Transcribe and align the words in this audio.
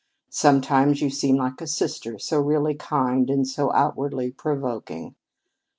Sometimes 0.31 0.99
you 0.99 1.11
seem 1.11 1.35
like 1.37 1.61
a 1.61 1.67
sister, 1.67 2.17
so 2.17 2.39
really 2.41 2.73
kind 2.73 3.29
and 3.29 3.47
so 3.47 3.71
outwardly 3.71 4.31
provoking. 4.31 5.13